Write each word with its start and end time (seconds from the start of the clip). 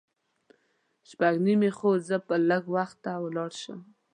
شپږ 1.09 1.35
نیمې 1.45 1.71
خو 1.77 1.89
زه 2.07 2.15
به 2.27 2.35
لږ 2.49 2.63
وخته 2.75 3.11
لاړ 3.35 3.51
شم. 3.61 3.79